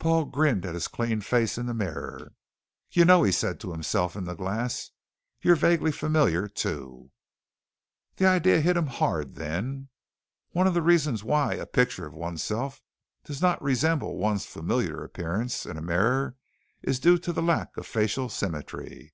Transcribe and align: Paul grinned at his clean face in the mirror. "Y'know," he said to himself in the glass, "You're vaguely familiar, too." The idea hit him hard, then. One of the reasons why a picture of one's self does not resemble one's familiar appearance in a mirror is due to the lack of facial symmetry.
Paul 0.00 0.24
grinned 0.24 0.66
at 0.66 0.74
his 0.74 0.88
clean 0.88 1.20
face 1.20 1.56
in 1.56 1.66
the 1.66 1.72
mirror. 1.72 2.34
"Y'know," 2.90 3.22
he 3.22 3.30
said 3.30 3.60
to 3.60 3.70
himself 3.70 4.16
in 4.16 4.24
the 4.24 4.34
glass, 4.34 4.90
"You're 5.40 5.54
vaguely 5.54 5.92
familiar, 5.92 6.48
too." 6.48 7.12
The 8.16 8.26
idea 8.26 8.60
hit 8.60 8.76
him 8.76 8.88
hard, 8.88 9.36
then. 9.36 9.88
One 10.50 10.66
of 10.66 10.74
the 10.74 10.82
reasons 10.82 11.22
why 11.22 11.54
a 11.54 11.64
picture 11.64 12.08
of 12.08 12.12
one's 12.14 12.42
self 12.42 12.82
does 13.22 13.40
not 13.40 13.62
resemble 13.62 14.16
one's 14.16 14.46
familiar 14.46 15.04
appearance 15.04 15.64
in 15.64 15.76
a 15.76 15.80
mirror 15.80 16.34
is 16.82 16.98
due 16.98 17.16
to 17.18 17.32
the 17.32 17.40
lack 17.40 17.76
of 17.76 17.86
facial 17.86 18.28
symmetry. 18.28 19.12